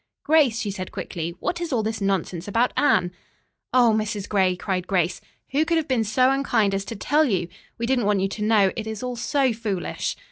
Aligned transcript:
"Grace," 0.23 0.59
she 0.61 0.71
said 0.71 0.91
quickly, 0.91 1.35
"what 1.39 1.61
is 1.61 1.71
all 1.71 1.83
this 1.83 2.01
nonsense 2.01 2.47
about 2.47 2.73
Anne?" 2.75 3.11
"O 3.71 3.93
Mrs. 3.95 4.27
Gray," 4.27 4.55
cried 4.55 4.87
Grace. 4.87 5.21
"Who 5.51 5.63
could 5.63 5.77
have 5.77 5.87
been 5.87 6.03
so 6.03 6.31
unkind 6.31 6.73
as 6.73 6.85
to 6.85 6.95
tell 6.95 7.25
you? 7.25 7.47
We 7.77 7.85
didn't 7.85 8.05
want 8.05 8.19
you 8.21 8.27
to 8.27 8.43
know. 8.43 8.71
It 8.75 8.87
is 8.87 9.03
all 9.03 9.15
so 9.15 9.53
foolish." 9.53 10.15